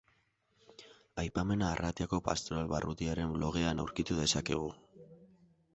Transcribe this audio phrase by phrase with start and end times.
[1.23, 4.73] Aipamena Arratiako Pastoral Barrutiaren blogean aurkitu dezakegu.